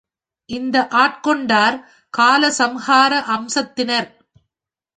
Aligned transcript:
இந்த 0.49 0.87
ஆட்கொண்டார் 0.93 1.77
காலசம்ஹார 2.17 3.11
அம்சத்தினர். 3.27 4.09